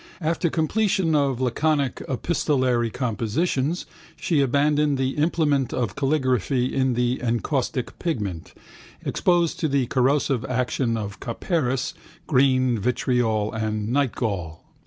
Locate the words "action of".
10.45-11.19